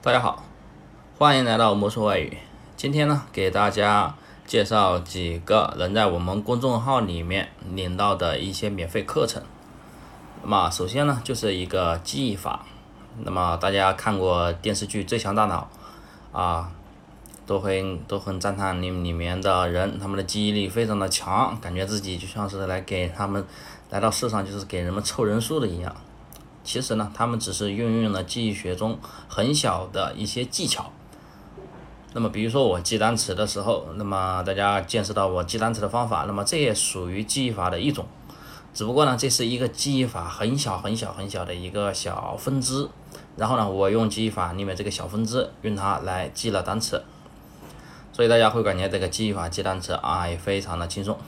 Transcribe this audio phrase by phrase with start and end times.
[0.00, 0.44] 大家好，
[1.18, 2.38] 欢迎来到魔术外语。
[2.76, 4.14] 今天呢，给大家
[4.46, 9.42] 介绍几个能在我们公众号里面领到的一些免费课程。
[10.44, 12.64] 那么，首先呢，就是一个记忆法。
[13.24, 15.68] 那么，大家看过电视剧《最强大脑》
[16.38, 16.70] 啊，
[17.44, 23.44] 都会都很赞叹里里面的人，他们的记忆力非常的强，感觉自己就像是来给他们
[23.90, 25.92] 来到世上就是给人们凑人数的一样。
[26.68, 30.92] 其实呢，他们只是运用了记忆学中很小的一些技巧。
[32.12, 38.04] 那么，比如说我记单词的时候，那么大家见识到我记单词的方法，那么这也属于记忆法的一种。
[38.74, 42.86] 只不过呢，这是一个记忆法很小很小很小的一个小分支。
[43.36, 47.02] 然后呢，我用记忆法里面这个小分支，用它来记了单词。
[48.12, 51.18] 所以大家会感觉这个记忆法记单词啊，也非常的轻松。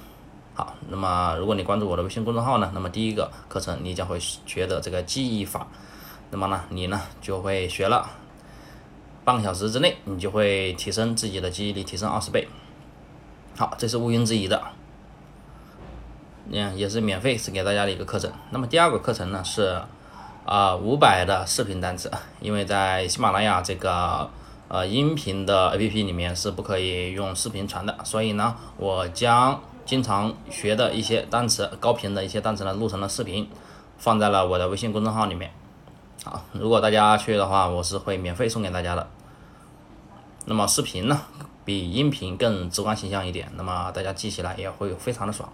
[0.53, 5.67] 好，那么如果你关注我的微信公众号呢，那么第一个课程你将会学的这个记忆法，
[6.31, 8.11] 那么呢，你呢就会学了，
[9.25, 12.47] 半个小时之内你就会提升自己的记忆力，提升二十倍。
[13.57, 14.63] 好，这是毋庸置疑的，
[16.51, 18.31] 嗯，也是免费是给大家的一个课程。
[18.51, 19.81] 那么第二个课程呢是
[20.45, 24.29] 啊五百的视频单词，因为在喜马拉雅这个
[24.69, 29.61] 呃音频的 APP 里面是不可以用视频传的，所以呢，我将
[29.91, 33.51] 经常学的一些单词，高频的一些单词呢，录成了视频，
[33.99, 35.51] 放在了我的微信公众号里面。
[36.23, 39.09] 好，如果大家去的话，我是会免费送给大家的。
[40.45, 41.23] 那么视频呢，
[41.65, 45.53] 比音频更直观形象一点，那么大家记起来也会非常的爽。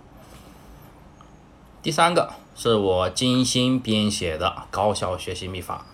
[1.82, 5.86] 第三个是我精心编写的高效学习秘法，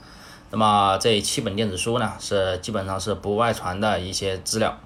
[0.51, 4.77] 那么这七本电子书呢，是基本上是不外传的一些资料。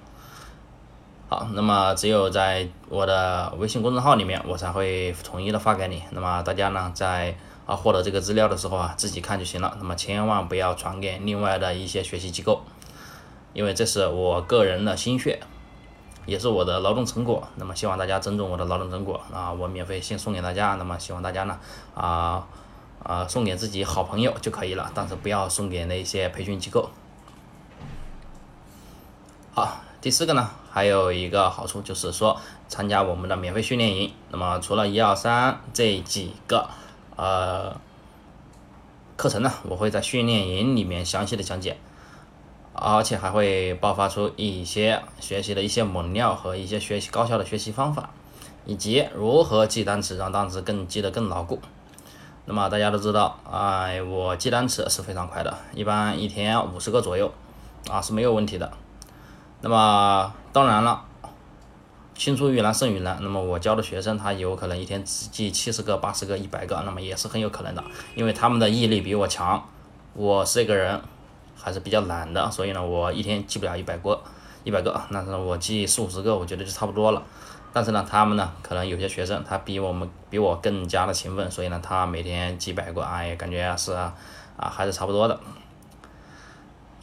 [1.29, 6.01] 好，那么只有在我的微信公众号里面，我才会统一的发给你。
[6.11, 9.75] 那么大家呢，在啊获得这个资料的时候啊，自己看就行了。
[9.77, 12.61] 那么千万不要传给另外的一些学习机构，
[13.51, 15.41] 因为这是我个人的心血，
[16.25, 17.45] 也是我的劳动成果。
[17.57, 20.75] 那么希望大家尊重我的劳动成果啊，我免费先送给大家。
[20.75, 21.59] 那么希望大家呢
[21.93, 22.47] 啊
[23.03, 26.89] 啊送给自己好朋友就可以了，但是不要送给那些培训机构。
[29.99, 34.13] 第四个呢，还有一个好处就是说，参加我们的免费训练营。
[34.29, 36.69] 那么除了一二三这几个
[37.15, 37.75] 呃
[39.15, 41.77] 课程呢，我会在训练营里面详细的讲解，
[42.73, 48.11] 而且还会爆发出一些学习的一些猛料和一些学习高效的学习方法，
[48.65, 51.59] 以及如何记单词，让单词更记得更牢固。
[52.45, 57.33] 那么大家都知道，哎，我记单词是非常快的，一般一天五十个左右
[57.89, 58.71] 啊是没有问题的。
[59.61, 61.03] 那么当然了，
[62.15, 63.17] 青出于蓝胜于蓝。
[63.21, 67.83] 那么我教的学生他有可能一天只记七十个、八十个、一百个，那么也是很有可能的，
[68.15, 69.63] 因为他们的毅力比我强。
[70.13, 70.99] 我这个人
[71.55, 74.19] 还是比较懒的，所以呢，我一天记不了一百个、
[74.63, 77.21] 一百个，但是我记四五十个，我觉得就差不多了。
[77.71, 84.13] 但是呢，他们呢，可能有些学生他比我们比我更加的勤奋，所以呢，他每天几百个，哎，感觉是啊，
[84.57, 85.39] 还是差不多的。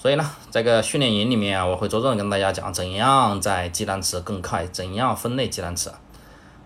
[0.04, 5.90] 所以呢，这个训练营里面啊，我会着重跟大家讲怎样在记单词更快，怎样分类记单词。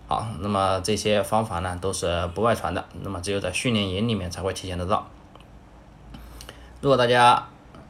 [0.09, 5.07] 好，那么这些方法呢都是不外传的，那么只有在训练营里面才会体现得到。
[6.81, 7.47] 如果大家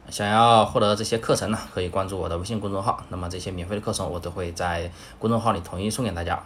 [0.08, 6.40] 想要获得这些课程呢，可以关注我的微信公众号，那么这些免费的课程我都会在公众号里统一送给大家。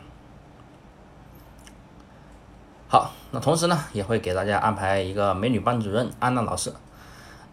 [2.88, 6.72] 好，那同时呢，也会给大家安排一个美女班主任安娜老师。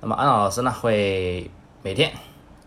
[0.02, 1.50] 那么安娜老师呢会
[1.84, 2.12] 每天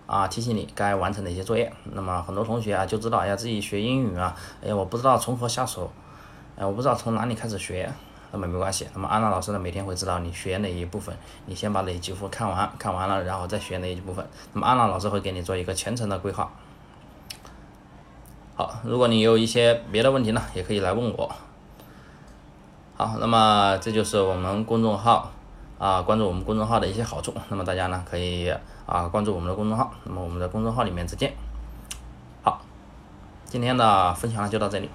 [0.07, 1.71] 啊提醒你该完成的一些作业。
[1.93, 5.93] 那么很多同学啊就知道，哎呀自己学英语啊，哎呀我不知道从何下手，
[6.57, 7.93] 哎我不知道从哪里开始学。
[8.33, 14.27] 那么没关系，那么安娜老师呢每天会知道你学哪一部分，你先把哪几幅看完，看完了然后再学哪一部分。
[14.53, 16.51] 那么安娜老师会给你做一个全程的规划。
[18.57, 21.33] 好，如果你有一些别的问题呢，也可以来问我。
[22.97, 25.31] 好，那么这就是我们公众号。
[25.85, 28.51] 啊，关注我们公众号的一些好处，那么大家呢可以
[28.87, 31.35] 啊关注我们的公众号，那么我们的公众号里面再见。
[32.43, 32.63] 好，
[33.45, 34.89] 今天的分享就到这里。